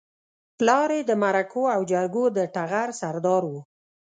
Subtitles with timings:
[0.57, 3.53] پلار يې د مرکو او جرګو د ټغر سردار و.